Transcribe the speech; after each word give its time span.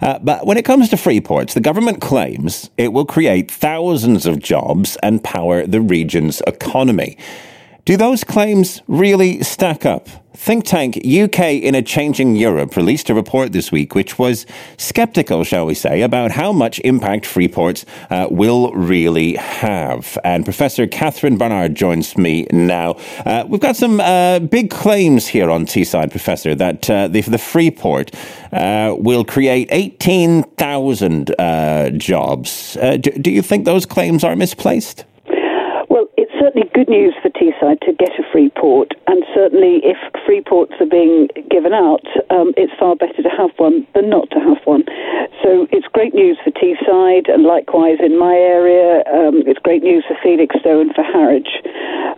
Uh, 0.00 0.18
but 0.20 0.46
when 0.46 0.56
it 0.56 0.64
comes 0.64 0.88
to 0.88 0.96
free 0.96 1.20
ports, 1.20 1.54
the 1.54 1.60
government 1.60 2.00
claims 2.00 2.70
it 2.78 2.92
will 2.92 3.04
create 3.04 3.50
thousands 3.50 4.26
of 4.26 4.38
jobs 4.38 4.96
and 5.02 5.22
power 5.22 5.66
the 5.66 5.80
region's 5.80 6.40
economy. 6.46 7.18
Do 7.84 7.96
those 7.96 8.24
claims 8.24 8.82
really 8.86 9.42
stack 9.42 9.84
up? 9.84 10.08
Think 10.40 10.64
tank 10.64 10.96
UK 10.96 11.60
in 11.60 11.74
a 11.74 11.82
Changing 11.82 12.34
Europe 12.34 12.74
released 12.74 13.10
a 13.10 13.14
report 13.14 13.52
this 13.52 13.70
week 13.70 13.94
which 13.94 14.18
was 14.18 14.46
skeptical, 14.78 15.44
shall 15.44 15.66
we 15.66 15.74
say, 15.74 16.00
about 16.00 16.30
how 16.30 16.50
much 16.50 16.80
impact 16.82 17.26
free 17.26 17.46
ports 17.46 17.84
uh, 18.08 18.26
will 18.30 18.72
really 18.72 19.34
have. 19.34 20.16
And 20.24 20.46
Professor 20.46 20.86
Catherine 20.86 21.36
Barnard 21.36 21.74
joins 21.74 22.16
me 22.16 22.46
now. 22.52 22.92
Uh, 23.26 23.44
we've 23.48 23.60
got 23.60 23.76
some 23.76 24.00
uh, 24.00 24.38
big 24.38 24.70
claims 24.70 25.26
here 25.26 25.50
on 25.50 25.66
Teesside, 25.66 26.10
Professor, 26.10 26.54
that 26.54 26.88
uh, 26.88 27.06
the, 27.06 27.20
the 27.20 27.36
free 27.36 27.70
port 27.70 28.10
uh, 28.50 28.94
will 28.96 29.26
create 29.26 29.68
18,000 29.70 31.38
uh, 31.38 31.90
jobs. 31.90 32.78
Do, 32.80 32.98
do 32.98 33.30
you 33.30 33.42
think 33.42 33.66
those 33.66 33.84
claims 33.84 34.24
are 34.24 34.34
misplaced? 34.34 35.04
Certainly 36.40 36.68
good 36.72 36.88
news 36.88 37.14
for 37.22 37.28
Teesside 37.28 37.80
to 37.80 37.92
get 37.92 38.18
a 38.18 38.24
free 38.32 38.50
port, 38.56 38.92
and 39.06 39.22
certainly 39.34 39.80
if 39.84 39.98
free 40.24 40.40
ports 40.40 40.72
are 40.80 40.88
being 40.88 41.28
given 41.50 41.74
out, 41.74 42.04
um, 42.30 42.54
it's 42.56 42.72
far 42.80 42.96
better 42.96 43.22
to 43.22 43.28
have 43.28 43.50
one 43.58 43.86
than 43.94 44.08
not 44.08 44.30
to 44.30 44.40
have 44.40 44.58
one. 44.64 44.84
So 45.50 45.66
it's 45.72 45.88
great 45.90 46.14
news 46.14 46.38
for 46.44 46.54
Teesside, 46.54 47.26
and 47.26 47.42
likewise 47.42 47.98
in 47.98 48.16
my 48.16 48.34
area, 48.38 49.02
um, 49.10 49.42
it's 49.50 49.58
great 49.58 49.82
news 49.82 50.04
for 50.06 50.14
Felixstowe 50.22 50.78
and 50.80 50.94
for 50.94 51.02
Harwich. 51.02 51.50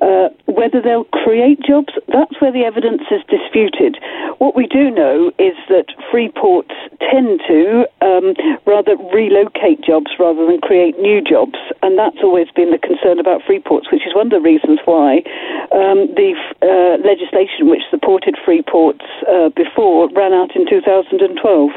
Uh, 0.05 0.29
whether 0.53 0.83
they'll 0.85 1.09
create 1.25 1.57
jobs, 1.65 1.97
that's 2.13 2.37
where 2.45 2.53
the 2.53 2.61
evidence 2.61 3.01
is 3.09 3.25
disputed. 3.33 3.97
What 4.37 4.53
we 4.55 4.67
do 4.67 4.91
know 4.91 5.33
is 5.39 5.57
that 5.73 5.89
free 6.13 6.29
ports 6.29 6.77
tend 7.01 7.41
to 7.49 7.89
um, 8.05 8.37
rather 8.67 9.01
relocate 9.17 9.81
jobs 9.81 10.13
rather 10.21 10.45
than 10.45 10.61
create 10.61 11.01
new 11.01 11.25
jobs, 11.25 11.57
and 11.81 11.97
that's 11.97 12.21
always 12.21 12.53
been 12.53 12.69
the 12.69 12.85
concern 12.85 13.17
about 13.19 13.41
free 13.49 13.65
ports, 13.65 13.89
which 13.91 14.05
is 14.05 14.13
one 14.13 14.29
of 14.29 14.37
the 14.37 14.45
reasons 14.45 14.77
why 14.85 15.25
um, 15.73 16.05
the 16.21 16.37
uh, 16.61 17.01
legislation 17.01 17.73
which 17.73 17.89
supported 17.89 18.37
free 18.45 18.61
ports 18.61 19.09
uh, 19.25 19.49
before 19.57 20.13
ran 20.13 20.35
out 20.37 20.53
in 20.55 20.69
2012. 20.69 21.73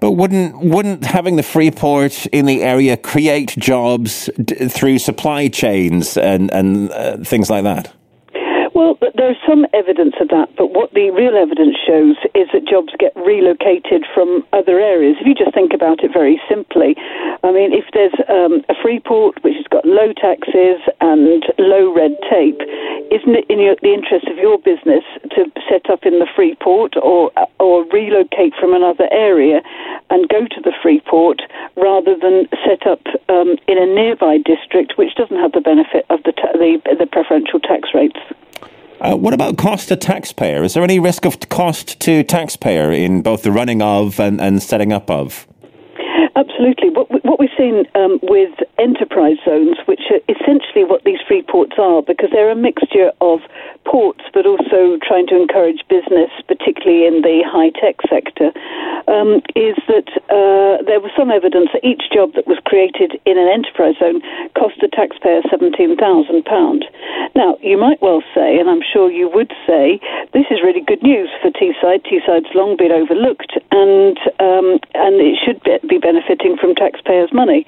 But 0.00 0.12
wouldn't 0.12 0.60
wouldn't 0.60 1.04
having 1.04 1.36
the 1.36 1.42
free 1.42 1.70
port 1.70 2.26
in 2.26 2.46
the 2.46 2.62
area 2.62 2.96
create 2.96 3.50
jobs 3.58 4.30
d- 4.42 4.68
through 4.68 4.98
supply 4.98 5.48
chains 5.48 6.16
and 6.16 6.50
and 6.52 6.90
uh, 6.92 7.16
things 7.18 7.50
like 7.50 7.64
that? 7.64 7.95
Well, 8.76 8.98
there's 9.16 9.40
some 9.48 9.64
evidence 9.72 10.20
of 10.20 10.28
that, 10.36 10.52
but 10.52 10.76
what 10.76 10.92
the 10.92 11.08
real 11.08 11.32
evidence 11.32 11.80
shows 11.80 12.20
is 12.36 12.52
that 12.52 12.68
jobs 12.68 12.92
get 13.00 13.16
relocated 13.16 14.04
from 14.12 14.44
other 14.52 14.76
areas. 14.76 15.16
If 15.16 15.24
you 15.24 15.32
just 15.32 15.56
think 15.56 15.72
about 15.72 16.04
it 16.04 16.12
very 16.12 16.36
simply, 16.44 16.92
I 17.40 17.56
mean, 17.56 17.72
if 17.72 17.88
there's 17.96 18.12
um, 18.28 18.60
a 18.68 18.76
free 18.76 19.00
port 19.00 19.40
which 19.40 19.56
has 19.56 19.64
got 19.72 19.88
low 19.88 20.12
taxes 20.12 20.84
and 21.00 21.40
low 21.56 21.88
red 21.88 22.20
tape, 22.28 22.60
isn't 23.08 23.32
it 23.32 23.48
in 23.48 23.64
your, 23.64 23.80
the 23.80 23.96
interest 23.96 24.28
of 24.28 24.36
your 24.36 24.60
business 24.60 25.08
to 25.32 25.48
set 25.72 25.88
up 25.88 26.04
in 26.04 26.20
the 26.20 26.28
free 26.36 26.52
port 26.60 27.00
or 27.00 27.32
or 27.56 27.88
relocate 27.88 28.52
from 28.60 28.76
another 28.76 29.08
area 29.08 29.64
and 30.12 30.28
go 30.28 30.44
to 30.52 30.60
the 30.60 30.76
free 30.84 31.00
port 31.08 31.40
rather 31.80 32.12
than 32.12 32.44
set 32.68 32.84
up 32.84 33.00
um, 33.32 33.56
in 33.72 33.80
a 33.80 33.88
nearby 33.88 34.36
district 34.36 35.00
which 35.00 35.16
doesn't 35.16 35.40
have 35.40 35.52
the 35.52 35.64
benefit 35.64 36.04
of 36.10 36.20
the, 36.28 36.32
ta- 36.36 36.52
the, 36.52 36.76
the 37.00 37.08
preferential 37.08 37.56
tax 37.56 37.96
rates? 37.96 38.20
Uh, 39.00 39.14
what 39.14 39.34
about 39.34 39.58
cost 39.58 39.88
to 39.88 39.96
taxpayer? 39.96 40.64
Is 40.64 40.74
there 40.74 40.82
any 40.82 40.98
risk 40.98 41.24
of 41.26 41.38
cost 41.48 42.00
to 42.00 42.22
taxpayer 42.24 42.90
in 42.90 43.20
both 43.22 43.42
the 43.42 43.52
running 43.52 43.82
of 43.82 44.18
and, 44.18 44.40
and 44.40 44.62
setting 44.62 44.92
up 44.92 45.10
of? 45.10 45.46
Absolutely. 46.34 46.90
What, 46.90 47.08
what 47.24 47.38
we've 47.38 47.50
seen 47.56 47.84
um, 47.94 48.18
with 48.22 48.52
enterprise 48.78 49.36
zones, 49.44 49.76
which 49.86 50.00
are 50.10 50.20
essentially 50.28 50.84
what 50.84 51.04
these 51.04 51.18
free 51.26 51.42
ports 51.42 51.76
are, 51.78 52.02
because 52.02 52.30
they're 52.30 52.50
a 52.50 52.56
mixture 52.56 53.10
of 53.20 53.40
ports 53.86 54.22
but 54.34 54.44
also 54.44 54.98
trying 55.00 55.26
to 55.30 55.38
encourage 55.38 55.80
business, 55.88 56.30
particularly 56.50 57.06
in 57.06 57.22
the 57.22 57.46
high 57.46 57.70
tech 57.70 57.96
sector, 58.10 58.50
um, 59.08 59.40
is 59.54 59.78
that 59.86 60.10
uh, 60.28 60.82
there 60.84 61.00
was 61.00 61.14
some 61.16 61.30
evidence 61.30 61.70
that 61.72 61.86
each 61.86 62.10
job 62.12 62.34
that 62.34 62.46
was 62.46 62.58
created 62.66 63.16
in 63.24 63.38
an 63.38 63.48
enterprise 63.48 63.94
zone 64.02 64.20
cost 64.58 64.74
the 64.82 64.90
taxpayer 64.90 65.40
£17,000. 65.48 65.96
Now, 67.34 67.56
you 67.62 67.78
might 67.78 68.02
well 68.02 68.22
say, 68.34 68.58
and 68.58 68.68
I'm 68.68 68.82
sure 68.82 69.10
you 69.10 69.30
would 69.32 69.52
say, 69.66 70.00
this 70.32 70.46
is 70.50 70.60
really 70.62 70.82
good 70.82 71.02
news 71.02 71.30
for 71.40 71.50
Teesside. 71.50 72.02
Teesside's 72.04 72.52
long 72.54 72.76
been 72.76 72.92
overlooked, 72.92 73.54
and 73.70 74.18
um, 74.40 74.80
and 74.94 75.20
it 75.20 75.38
should 75.38 75.62
be 75.88 75.98
benefiting 75.98 76.56
from 76.56 76.74
taxpayers' 76.74 77.32
money. 77.32 77.66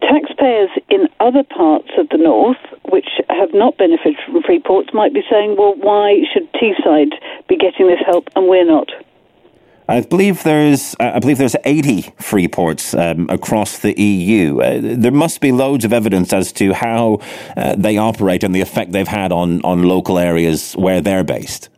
Taxpayers 0.00 0.70
in 0.88 1.08
other 1.20 1.42
parts 1.44 1.90
of 1.98 2.08
the 2.08 2.18
north, 2.18 2.60
which 2.90 3.08
have 3.28 3.54
not 3.54 3.76
benefited 3.78 4.16
from 4.26 4.42
free 4.42 4.60
ports, 4.60 4.90
might 4.92 5.14
be 5.14 5.22
saying, 5.30 5.56
well, 5.56 5.74
why 5.76 6.24
should 6.32 6.52
Teesside 6.52 7.12
be 7.48 7.56
getting 7.56 7.86
this 7.86 8.00
help 8.06 8.28
and 8.36 8.48
we're 8.48 8.64
not? 8.64 8.90
I 9.88 10.02
believe 10.02 10.44
there's 10.44 10.94
I 11.00 11.18
believe 11.18 11.38
there's 11.38 11.56
80 11.64 12.02
free 12.20 12.46
ports 12.46 12.94
um, 12.94 13.28
across 13.28 13.80
the 13.80 14.00
EU. 14.00 14.60
Uh, 14.60 14.78
there 14.80 15.10
must 15.10 15.40
be 15.40 15.50
loads 15.50 15.84
of 15.84 15.92
evidence 15.92 16.32
as 16.32 16.52
to 16.52 16.72
how 16.72 17.18
uh, 17.56 17.74
they 17.76 17.96
operate 17.96 18.44
and 18.44 18.54
the 18.54 18.60
effect 18.60 18.92
they've 18.92 19.08
had 19.08 19.32
on, 19.32 19.60
on 19.62 19.82
local 19.82 20.16
areas 20.16 20.74
where 20.74 21.00
they're 21.00 21.24
based. 21.24 21.70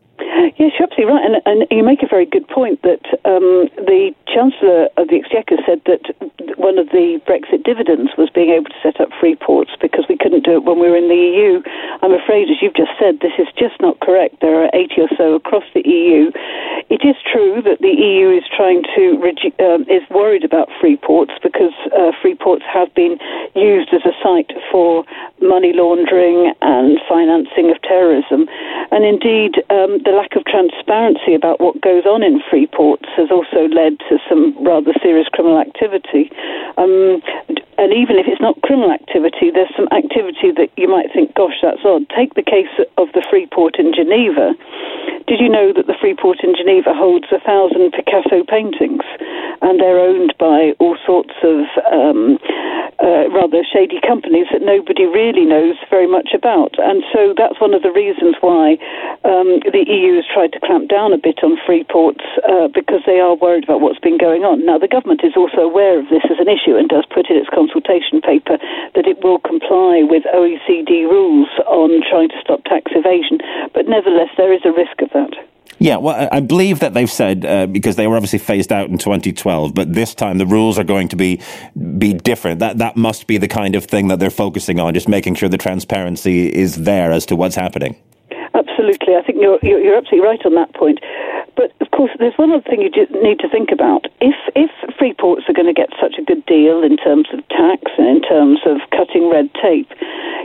Right, 1.04 1.24
and, 1.24 1.42
and 1.44 1.66
you 1.70 1.82
make 1.82 2.02
a 2.02 2.06
very 2.06 2.26
good 2.26 2.46
point 2.48 2.82
that 2.82 3.02
um, 3.24 3.66
the 3.74 4.14
Chancellor 4.30 4.86
of 4.96 5.08
the 5.08 5.18
Exchequer 5.18 5.58
said 5.66 5.82
that 5.86 6.14
one 6.56 6.78
of 6.78 6.88
the 6.94 7.20
Brexit 7.26 7.64
dividends 7.64 8.12
was 8.16 8.30
being 8.30 8.50
able 8.50 8.70
to 8.70 8.80
set 8.82 9.00
up 9.00 9.10
free 9.18 9.36
ports 9.36 9.72
because 9.80 10.06
we 10.08 10.16
couldn't 10.16 10.44
do 10.44 10.56
it 10.56 10.64
when 10.64 10.78
we 10.78 10.88
were 10.88 10.96
in 10.96 11.08
the 11.08 11.18
EU. 11.18 11.62
I'm 12.02 12.14
afraid, 12.14 12.50
as 12.50 12.62
you've 12.62 12.78
just 12.78 12.94
said, 12.98 13.18
this 13.20 13.34
is 13.38 13.48
just 13.58 13.80
not 13.80 14.00
correct. 14.00 14.40
There 14.40 14.62
are 14.62 14.70
80 14.72 14.94
or 15.02 15.10
so 15.16 15.34
across 15.34 15.64
the 15.74 15.82
EU. 15.82 16.30
It 16.90 17.02
is 17.02 17.16
true 17.26 17.62
that 17.62 17.80
the 17.80 17.94
EU 17.94 18.30
is 18.30 18.44
trying 18.54 18.82
to 18.94 19.18
um, 19.64 19.82
is 19.88 20.02
worried 20.10 20.44
about 20.44 20.68
free 20.80 20.96
ports 20.96 21.32
because 21.42 21.74
uh, 21.96 22.12
free 22.20 22.34
ports 22.34 22.64
have 22.68 22.92
been 22.94 23.18
used 23.54 23.90
as 23.92 24.02
a 24.04 24.14
site 24.22 24.52
for 24.70 25.04
money 25.40 25.72
laundering 25.74 26.52
and 26.60 26.98
financing 27.08 27.70
of 27.70 27.80
terrorism, 27.82 28.46
and 28.92 29.04
indeed 29.08 29.56
um, 29.72 30.04
the 30.04 30.12
lack 30.12 30.36
of 30.36 30.44
transparency 30.44 31.34
about 31.34 31.60
what 31.60 31.80
goes 31.80 32.04
on 32.04 32.22
in 32.22 32.44
free 32.48 32.68
ports 32.68 33.08
has 33.16 33.32
also 33.32 33.66
led 33.72 33.98
to 34.08 34.20
some 34.28 34.52
rather 34.62 34.92
serious 35.02 35.26
criminal 35.32 35.58
activity. 35.58 36.30
Um, 36.76 37.24
and 37.80 37.90
even 37.90 38.20
if 38.20 38.28
it's 38.28 38.40
not 38.40 38.60
criminal 38.60 38.92
activity, 38.92 39.50
there's 39.50 39.72
some 39.74 39.88
activity 39.96 40.52
that 40.52 40.68
you 40.76 40.86
might 40.86 41.08
think, 41.10 41.34
gosh, 41.34 41.56
that's 41.64 41.80
odd. 41.84 42.04
Take 42.14 42.34
the 42.34 42.44
case 42.44 42.70
of 43.00 43.08
the 43.16 43.24
free 43.28 43.48
port 43.48 43.80
in 43.80 43.96
Geneva. 43.96 44.52
Did 45.26 45.40
you 45.40 45.48
know 45.48 45.72
that 45.72 45.86
the 45.86 45.96
Freeport 45.98 46.44
in 46.44 46.54
Geneva 46.54 46.92
holds 46.92 47.26
a 47.32 47.40
thousand 47.40 47.96
Picasso 47.96 48.44
paintings? 48.44 49.06
And 49.62 49.80
they're 49.80 49.98
owned 49.98 50.34
by 50.38 50.74
all 50.78 50.98
sorts 51.06 51.32
of 51.42 51.64
um, 51.88 52.38
uh, 53.02 53.26
rather 53.34 53.66
shady 53.66 53.98
companies 54.00 54.46
that 54.54 54.62
nobody 54.62 55.04
really 55.04 55.44
knows 55.44 55.74
very 55.90 56.06
much 56.06 56.30
about. 56.32 56.78
And 56.78 57.02
so 57.12 57.34
that's 57.36 57.60
one 57.60 57.74
of 57.74 57.82
the 57.82 57.90
reasons 57.90 58.38
why 58.40 58.78
um, 59.26 59.58
the 59.66 59.82
EU 59.82 60.16
has 60.16 60.26
tried 60.30 60.54
to 60.54 60.60
clamp 60.62 60.88
down 60.88 61.12
a 61.12 61.18
bit 61.18 61.42
on 61.42 61.58
free 61.66 61.82
ports 61.84 62.24
uh, 62.46 62.68
because 62.70 63.02
they 63.04 63.18
are 63.18 63.34
worried 63.34 63.64
about 63.64 63.82
what's 63.82 63.98
been 63.98 64.18
going 64.18 64.46
on. 64.46 64.64
Now, 64.64 64.78
the 64.78 64.88
government 64.88 65.26
is 65.26 65.34
also 65.36 65.66
aware 65.66 65.98
of 65.98 66.08
this 66.08 66.22
as 66.30 66.38
an 66.38 66.48
issue 66.48 66.78
and 66.78 66.88
does 66.88 67.04
put 67.10 67.28
in 67.28 67.36
its 67.36 67.50
consultation 67.50 68.22
paper 68.22 68.56
that 68.94 69.10
it 69.10 69.18
will 69.22 69.42
comply 69.42 70.06
with 70.06 70.22
OECD 70.30 71.02
rules 71.10 71.50
on 71.66 72.00
trying 72.08 72.30
to 72.30 72.40
stop 72.40 72.62
tax 72.64 72.92
evasion. 72.94 73.42
But 73.74 73.90
nevertheless, 73.90 74.30
there 74.38 74.54
is 74.54 74.62
a 74.64 74.72
risk 74.72 75.02
of 75.02 75.10
that. 75.10 75.34
Yeah, 75.82 75.96
well, 75.96 76.28
I 76.30 76.38
believe 76.38 76.78
that 76.78 76.94
they've 76.94 77.10
said 77.10 77.44
uh, 77.44 77.66
because 77.66 77.96
they 77.96 78.06
were 78.06 78.14
obviously 78.14 78.38
phased 78.38 78.70
out 78.70 78.88
in 78.88 78.98
2012, 78.98 79.74
but 79.74 79.92
this 79.92 80.14
time 80.14 80.38
the 80.38 80.46
rules 80.46 80.78
are 80.78 80.84
going 80.84 81.08
to 81.08 81.16
be 81.16 81.40
be 81.98 82.12
different. 82.14 82.60
That 82.60 82.78
that 82.78 82.96
must 82.96 83.26
be 83.26 83.36
the 83.36 83.48
kind 83.48 83.74
of 83.74 83.86
thing 83.86 84.06
that 84.06 84.20
they're 84.20 84.30
focusing 84.30 84.78
on, 84.78 84.94
just 84.94 85.08
making 85.08 85.34
sure 85.34 85.48
the 85.48 85.58
transparency 85.58 86.46
is 86.46 86.84
there 86.84 87.10
as 87.10 87.26
to 87.26 87.34
what's 87.34 87.56
happening. 87.56 87.96
Absolutely, 88.54 89.16
I 89.16 89.22
think 89.26 89.38
you're 89.42 89.58
you're 89.60 89.96
absolutely 89.96 90.20
right 90.20 90.46
on 90.46 90.54
that 90.54 90.72
point. 90.72 91.00
But 91.56 91.72
of 91.80 91.90
course, 91.90 92.12
there's 92.20 92.38
one 92.38 92.52
other 92.52 92.62
thing 92.62 92.80
you 92.80 92.90
need 93.20 93.40
to 93.40 93.48
think 93.48 93.70
about. 93.72 94.06
If 94.20 94.36
if 94.54 94.70
free 94.96 95.14
ports 95.14 95.42
are 95.48 95.52
going 95.52 95.66
to 95.66 95.74
get 95.74 95.90
such 96.00 96.14
a 96.16 96.22
good 96.22 96.46
deal 96.46 96.84
in 96.84 96.96
terms 96.96 97.26
of 97.32 97.42
tax 97.48 97.82
and 97.98 98.06
in 98.06 98.22
terms 98.22 98.60
of 98.66 98.78
cutting 98.94 99.28
red 99.28 99.50
tape, 99.60 99.90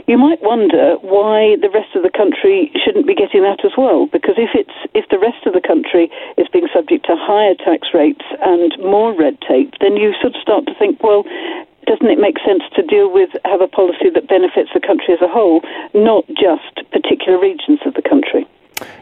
you 0.08 0.16
might 0.16 0.40
wonder 0.42 0.96
why 1.04 1.60
the 1.60 1.68
rest 1.68 1.94
of 1.94 2.02
the 2.02 2.10
country 2.10 2.72
shouldn't 2.82 3.06
be 3.06 3.14
getting 3.14 3.42
that 3.42 3.62
as 3.62 3.72
well. 3.76 4.06
Because 4.08 4.40
if 4.40 4.50
it's 4.56 4.72
if 4.94 5.04
the 5.12 5.18
rest 5.20 5.44
of 5.44 5.52
the 5.52 5.60
country 5.60 6.10
is 6.40 6.48
being 6.48 6.66
subject 6.72 7.04
to 7.06 7.14
higher 7.14 7.54
tax 7.54 7.92
rates 7.92 8.24
and 8.40 8.72
more 8.80 9.12
red 9.12 9.36
tape, 9.44 9.74
then 9.80 10.00
you 10.00 10.16
sort 10.20 10.34
of 10.34 10.40
start 10.40 10.64
to 10.64 10.74
think, 10.80 11.02
well, 11.04 11.28
doesn't 11.86 12.08
it 12.08 12.18
make 12.18 12.40
sense 12.40 12.64
to 12.74 12.82
deal 12.82 13.12
with 13.12 13.28
have 13.44 13.60
a 13.60 13.68
policy 13.68 14.08
that 14.08 14.26
benefits 14.26 14.70
the 14.72 14.80
country 14.80 15.12
as 15.12 15.20
a 15.20 15.28
whole, 15.28 15.60
not 15.92 16.24
just 16.28 16.72
particular 16.90 17.38
regions 17.38 17.80
of 17.84 17.92
the 17.92 18.02
country? 18.02 18.48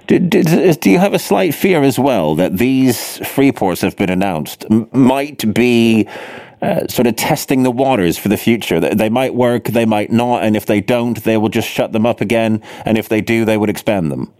Do, 0.07 0.19
do, 0.19 0.43
do, 0.73 0.91
you 0.91 0.99
have 0.99 1.13
a 1.13 1.19
slight 1.19 1.55
fear 1.55 1.83
as 1.83 1.99
well 1.99 2.35
that 2.37 2.57
these 2.57 3.19
free 3.27 3.53
ports 3.53 3.83
have 3.83 3.97
been 3.97 4.09
announced 4.09 4.65
might 4.93 5.53
be 5.53 6.09
uh, 6.67 6.87
sort 6.89 7.07
of 7.07 7.17
testing 7.17 7.63
the 7.63 7.71
waters 7.71 8.19
for 8.19 8.29
the 8.29 8.37
future? 8.37 8.81
They 8.81 9.09
might 9.09 9.35
work, 9.35 9.65
they 9.65 9.87
might 9.87 10.11
not, 10.11 10.43
and 10.43 10.57
if 10.57 10.67
they 10.67 10.81
don't, 10.81 11.23
they 11.25 11.37
will 11.37 11.49
just 11.49 11.69
shut 11.69 11.93
them 11.93 12.07
up 12.07 12.21
again, 12.21 12.63
and 12.85 12.99
if 12.99 13.09
they 13.09 13.21
do, 13.21 13.45
they 13.45 13.57
would 13.57 13.71
expand 13.71 14.11
them. 14.11 14.33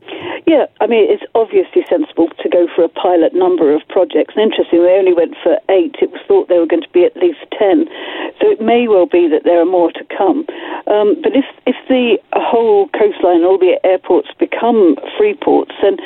Yeah, 0.47 0.67
I 0.81 0.87
mean, 0.87 1.11
it's 1.11 1.25
obviously 1.35 1.83
sensible 1.91 2.29
to 2.39 2.49
go 2.49 2.69
for 2.71 2.85
a 2.85 2.89
pilot 2.89 3.35
number 3.35 3.75
of 3.75 3.83
projects. 3.89 4.35
And 4.37 4.45
interestingly, 4.47 4.87
they 4.87 4.95
only 4.95 5.13
went 5.13 5.35
for 5.43 5.59
eight. 5.69 5.97
It 6.01 6.13
was 6.13 6.23
thought 6.29 6.49
they 6.49 6.61
were 6.63 6.71
going 6.71 6.87
to 6.87 6.95
be 6.95 7.05
at 7.05 7.17
least 7.17 7.43
ten. 7.59 7.91
So 8.39 8.47
it 8.47 8.61
may 8.61 8.87
well 8.87 9.07
be 9.07 9.27
that 9.27 9.43
there 9.43 9.61
are 9.61 9.67
more 9.67 9.91
to 9.91 10.05
come. 10.17 10.47
Um, 10.87 11.19
but 11.19 11.35
if, 11.35 11.45
if 11.67 11.75
the 11.89 12.23
whole 12.33 12.87
coastline, 12.95 13.43
all 13.43 13.59
the 13.59 13.75
airports 13.83 14.29
become 14.39 14.95
free 15.19 15.35
ports, 15.35 15.75
then 15.83 15.99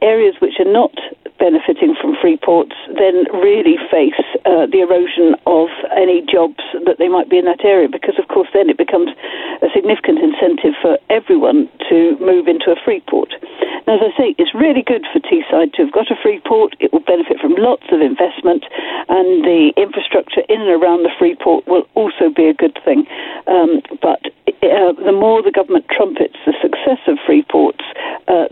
areas 0.00 0.36
which 0.38 0.60
are 0.60 0.72
not 0.72 0.94
benefiting 1.38 1.94
from 1.94 2.16
free 2.20 2.36
ports 2.36 2.74
then 2.98 3.24
really 3.40 3.78
face 3.90 4.18
uh, 4.44 4.66
the 4.66 4.82
erosion 4.82 5.34
of 5.46 5.68
any 5.96 6.22
jobs 6.26 6.60
that 6.84 6.98
they 6.98 7.08
might 7.08 7.30
be 7.30 7.38
in 7.38 7.44
that 7.46 7.64
area 7.64 7.88
because, 7.88 8.18
of 8.18 8.28
course, 8.28 8.48
then 8.52 8.68
it 8.68 8.76
becomes 8.76 9.10
a 9.62 9.68
significant 9.74 10.18
incentive 10.18 10.74
for 10.82 10.98
everyone 11.10 11.68
to 11.88 12.16
move 12.20 12.48
into 12.48 12.70
a 12.70 12.76
free 12.84 13.02
port. 13.08 13.32
Now, 13.86 13.96
as 13.96 14.12
I 14.12 14.12
say, 14.18 14.34
it's 14.36 14.52
really 14.54 14.82
good 14.82 15.06
for 15.12 15.20
Teesside 15.20 15.72
to 15.74 15.84
have 15.84 15.92
got 15.92 16.10
a 16.10 16.16
free 16.20 16.40
port. 16.44 16.76
It 16.80 16.92
will 16.92 17.06
benefit 17.06 17.40
from 17.40 17.54
lots 17.56 17.88
of 17.90 18.00
investment, 18.00 18.64
and 19.08 19.44
the 19.44 19.72
infrastructure 19.76 20.42
in 20.48 20.60
and 20.60 20.68
around 20.68 21.04
the 21.04 21.14
free 21.18 21.36
port 21.40 21.66
will 21.66 21.88
also 21.94 22.28
be 22.28 22.48
a 22.48 22.54
good 22.54 22.76
thing. 22.84 23.06
Um, 23.46 23.80
but 24.02 24.28
uh, 24.60 24.92
the 24.92 25.14
more 25.14 25.42
the 25.42 25.52
government 25.52 25.86
trumpets 25.88 26.36
the 26.44 26.52
success 26.60 26.98
of 27.06 27.16
free 27.24 27.44
ports, 27.48 27.77
uh, 27.77 27.77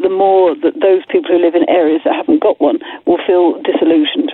the 0.06 0.14
more 0.14 0.55
that 0.62 0.79
those 0.81 1.03
people 1.11 1.31
who 1.35 1.43
live 1.43 1.56
in 1.56 1.69
areas 1.69 2.00
that 2.05 2.14
haven't 2.14 2.41
got 2.41 2.61
one 2.61 2.79
will 3.06 3.19
feel 3.26 3.61
disillusioned. 3.62 4.31